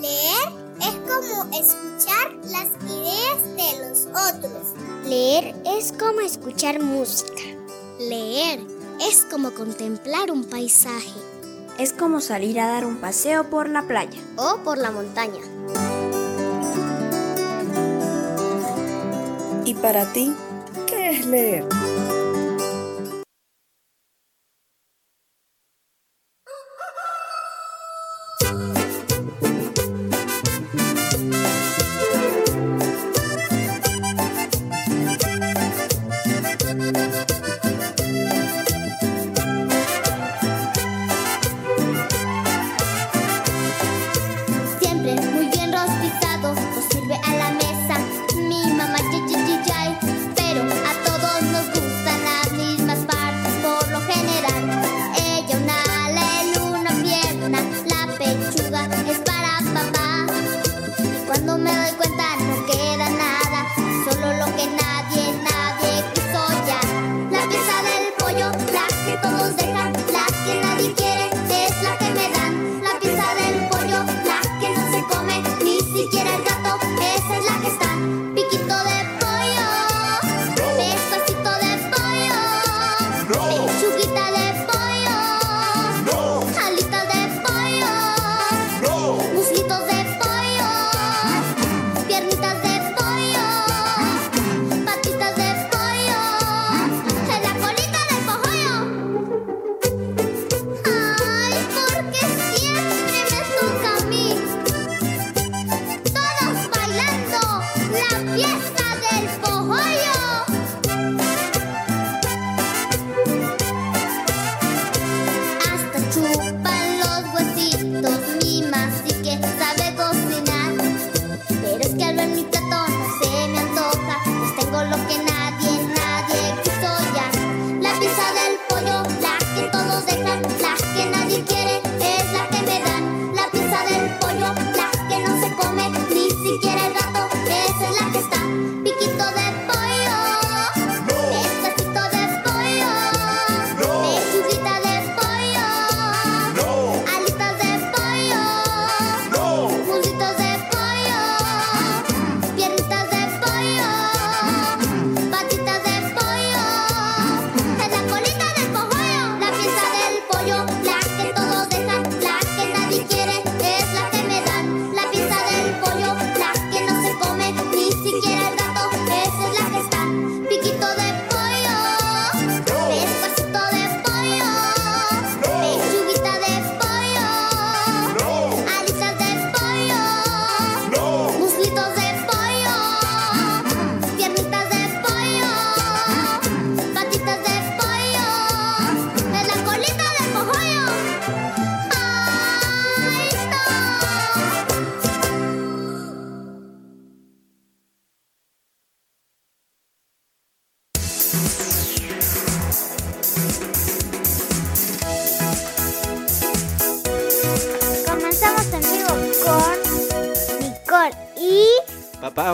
[0.00, 0.48] Leer
[0.80, 4.72] es como escuchar las ideas de los otros.
[5.06, 7.42] Leer es como escuchar música.
[7.98, 8.60] Leer
[9.06, 11.20] es como contemplar un paisaje
[11.78, 14.18] Es como salir a dar un paseo por la playa.
[14.36, 15.51] o por la montaña.
[19.82, 20.32] Para ti,
[20.86, 21.64] qué es leer?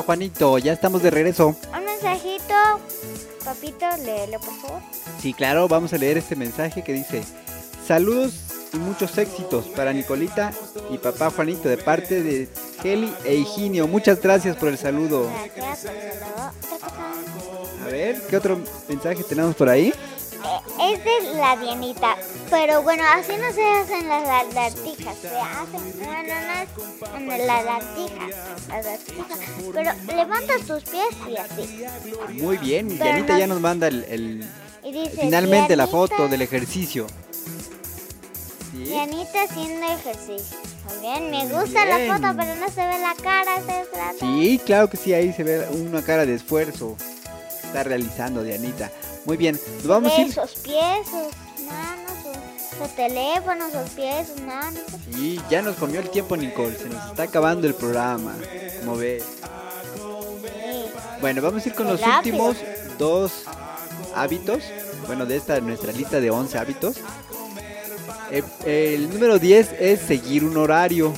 [0.09, 1.49] Juanito, ya estamos de regreso.
[1.49, 2.55] un mensajito,
[3.45, 4.81] papito, léelo por favor.
[5.21, 7.23] Sí, claro, vamos a leer este mensaje que dice:
[7.87, 8.33] Saludos
[8.73, 10.51] y muchos éxitos para Nicolita
[10.91, 12.49] y papá Juanito de parte de
[12.83, 13.87] Heli e Higinio.
[13.87, 15.29] Muchas gracias por el saludo.
[15.55, 16.53] Gracias por el saludo.
[16.81, 19.89] Ta, ta, A ver, ¿qué otro mensaje tenemos por ahí?
[19.89, 19.95] Eh,
[20.93, 22.17] Es de la Dianita,
[22.51, 27.39] pero bueno, así no se hacen las lagartijas, se hacen, bueno, no es en la
[27.39, 28.29] lagartija,
[28.69, 29.37] la lagartija,
[29.75, 31.85] pero levantas tus pies y así.
[32.41, 34.49] Muy bien, Pero Dianita no- ya nos manda el, el-
[34.85, 37.07] Y dice, finalmente la foto del ejercicio.
[38.73, 38.85] ¿Sí?
[38.85, 40.57] Dianita haciendo ejercicio.
[40.87, 44.19] Muy bien, me gusta la foto, pero no se ve la cara, se.
[44.21, 46.97] Sí, claro que sí, ahí se ve una cara de esfuerzo
[47.65, 48.91] está realizando Dianita.
[49.29, 50.33] Muy bien, nos vamos a ir.
[50.33, 54.81] sus pies, sus manos, sus, sus teléfonos, sus pies, sus manos.
[55.15, 56.75] Sí, ya nos comió el tiempo, Nicole.
[56.75, 58.35] Se nos está acabando el programa.
[58.81, 59.23] Como ve.
[59.23, 60.85] Sí.
[61.21, 62.17] Bueno, vamos a ir con los Rápido.
[62.17, 62.57] últimos
[62.99, 63.45] dos
[64.15, 64.63] hábitos.
[65.07, 66.97] Bueno, de esta nuestra lista de 11 hábitos.
[68.31, 71.13] Eh, el número 10 es seguir un horario.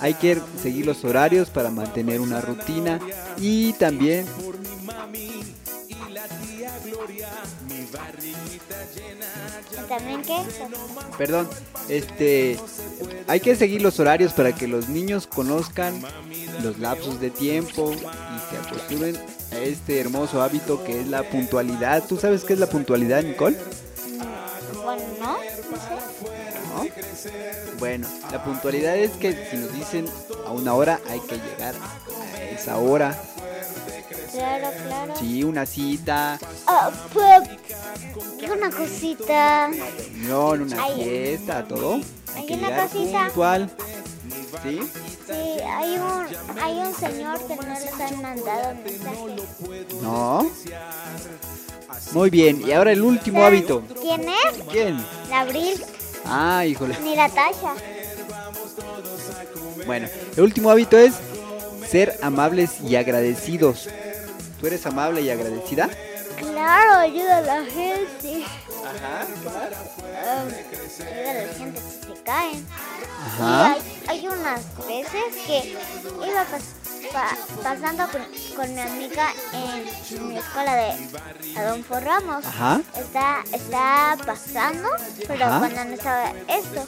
[0.00, 3.00] Hay que seguir los horarios para mantener una rutina
[3.36, 4.24] y también
[9.72, 10.38] ¿Y también qué?
[11.18, 11.48] Perdón,
[11.88, 12.58] este,
[13.26, 16.00] hay que seguir los horarios para que los niños conozcan
[16.62, 17.98] los lapsos de tiempo y
[18.50, 19.16] se acostumbren
[19.52, 22.04] a este hermoso hábito que es la puntualidad.
[22.06, 23.56] ¿Tú sabes qué es la puntualidad, Nicole?
[24.82, 25.94] Bueno, no, no sé.
[26.74, 27.78] ¿No?
[27.78, 30.06] Bueno, la puntualidad es que si nos dicen
[30.46, 33.20] a una hora hay que llegar a esa hora.
[34.34, 35.14] Claro, claro.
[35.18, 37.48] Sí, una cita, Ah, pues,
[38.50, 39.70] una cosita.
[40.28, 40.94] no, una Ay.
[41.04, 42.00] fiesta, todo.
[42.34, 43.24] Hay que una cosita.
[43.26, 43.70] puntual.
[44.62, 44.80] ¿Sí?
[45.26, 49.36] Sí, hay un, hay un señor que no les han mandado mensaje.
[50.02, 50.50] ¿No?
[52.12, 53.82] Muy bien, y ahora el último ¿Saben hábito.
[54.00, 54.62] ¿Quién es?
[54.70, 55.04] ¿Quién?
[55.30, 55.84] La Abril,
[56.24, 56.96] Ah, híjole.
[57.02, 57.74] ni la Tasha.
[59.86, 61.14] Bueno, el último hábito es
[61.88, 63.88] ser amables y agradecidos.
[64.60, 65.88] ¿Tú eres amable y agradecida?
[66.38, 68.44] Claro, ayuda a la gente.
[68.84, 69.26] Ajá.
[70.26, 72.66] Ah, ayuda a la gente si se caen.
[73.26, 73.76] Ajá.
[73.76, 75.76] Y hay, hay unas veces que
[76.26, 78.22] iba pas- pa- pasando con,
[78.56, 82.44] con mi amiga en mi escuela de Adolfo Ramos.
[82.44, 82.80] Ajá.
[82.96, 84.88] Está, está pasando,
[85.26, 85.58] pero Ajá.
[85.58, 86.86] cuando no estaba esto.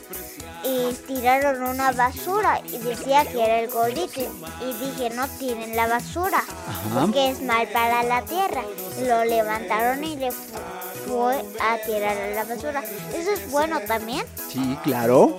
[0.64, 4.20] Y tiraron una basura y decía que era el gordito.
[4.62, 7.00] Y dije, no tiren la basura, Ajá.
[7.02, 8.62] porque es mal para la tierra.
[9.02, 10.58] Lo levantaron y le fu-
[11.06, 12.82] fue a tirar a la basura.
[13.14, 15.38] Eso es bueno también Sí, claro.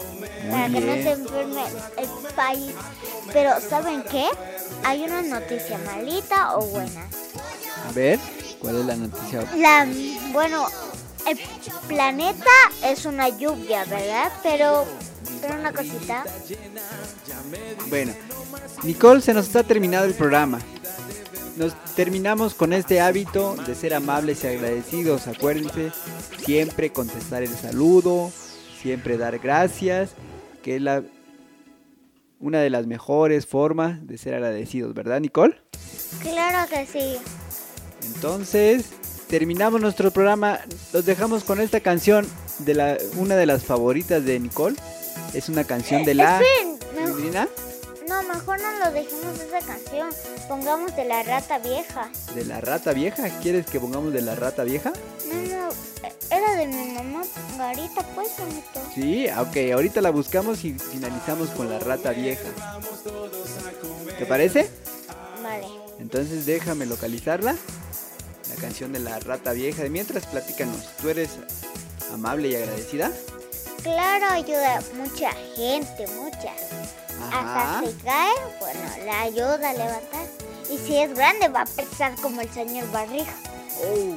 [0.49, 1.63] para que no se enferme
[1.97, 2.71] el país.
[3.33, 4.29] Pero ¿saben qué?
[4.83, 7.07] Hay una noticia malita o buena.
[7.87, 8.19] A ver,
[8.59, 9.41] ¿cuál es la noticia?
[9.55, 9.87] La,
[10.31, 10.67] bueno,
[11.27, 11.37] el
[11.87, 12.51] planeta
[12.83, 14.31] es una lluvia, ¿verdad?
[14.43, 14.85] Pero,
[15.41, 16.23] pero una cosita.
[17.89, 18.13] Bueno,
[18.83, 20.59] Nicole, se nos está terminado el programa.
[21.57, 25.27] Nos terminamos con este hábito de ser amables y agradecidos.
[25.27, 25.91] Acuérdense,
[26.45, 28.31] siempre contestar el saludo,
[28.81, 30.11] siempre dar gracias,
[30.61, 31.01] que es la
[32.39, 35.55] una de las mejores formas de ser agradecidos, ¿verdad, Nicole?
[36.21, 37.17] Claro que sí.
[38.05, 38.85] Entonces,
[39.27, 40.59] terminamos nuestro programa.
[40.93, 42.27] Los dejamos con esta canción
[42.59, 44.75] de la una de las favoritas de Nicole.
[45.33, 46.79] Es una canción de la Esperen,
[48.07, 50.09] no, mejor no lo dejemos esa canción.
[50.47, 52.09] Pongamos de la rata vieja.
[52.33, 53.29] de la rata vieja.
[53.41, 54.93] ¿Quieres que pongamos de la rata vieja?
[55.31, 55.69] No, no,
[56.29, 57.23] era de mi mamá
[57.57, 58.81] Garita, pues, bonito.
[58.93, 62.49] Sí, ok, ahorita la buscamos y finalizamos con la rata vieja.
[64.17, 64.69] ¿Te parece?
[65.43, 65.67] Vale.
[65.99, 67.55] Entonces déjame localizarla.
[68.49, 69.83] La canción de la rata vieja.
[69.83, 70.87] De mientras, platícanos.
[71.01, 71.31] ¿Tú eres
[72.13, 73.11] amable y agradecida?
[73.83, 76.53] Claro, ayuda a mucha gente, mucha.
[77.21, 77.77] Ajá.
[77.79, 80.25] Hasta se cae, bueno, la ayuda a levantar.
[80.69, 83.33] Y si es grande, va a pesar como el señor Barriga.
[83.79, 84.15] Oh,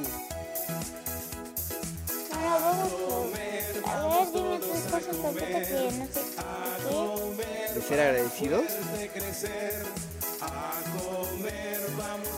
[2.29, 3.89] Bueno, vamos por...
[3.89, 7.73] A ver, dime tus cosas favoritas que no sé qué.
[7.73, 8.63] ¿De ser agradecidos?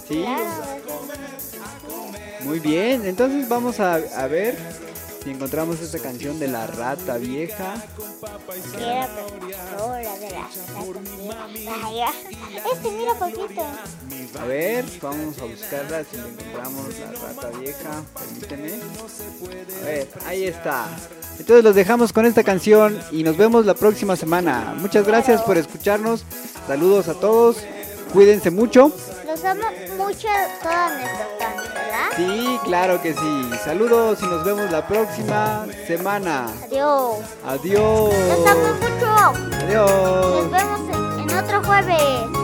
[0.07, 0.45] Sí, Claro,
[2.41, 3.05] muy bien.
[3.05, 4.57] Entonces vamos a, a ver
[5.23, 7.75] si encontramos esta canción de la rata vieja.
[8.75, 10.27] que era profesora de.
[12.73, 13.63] Este, mira, papito.
[14.39, 18.03] A ver, vamos a buscarla si encontramos la rata vieja.
[18.19, 18.71] Permíteme.
[19.81, 20.87] A ver, ahí está.
[21.39, 24.75] Entonces los dejamos con esta canción y nos vemos la próxima semana.
[24.79, 26.25] Muchas gracias por escucharnos.
[26.67, 27.57] Saludos a todos
[28.13, 28.91] Cuídense mucho.
[29.33, 29.63] Los amo
[29.97, 30.27] mucho
[30.61, 32.09] todos nuestros fans, ¿verdad?
[32.15, 33.49] Sí, claro que sí.
[33.65, 36.45] Saludos y nos vemos la próxima semana.
[36.63, 37.17] Adiós.
[37.43, 38.13] Adiós.
[38.13, 39.55] Los amo mucho.
[39.57, 40.43] Adiós.
[40.43, 42.42] Nos vemos en otro jueves.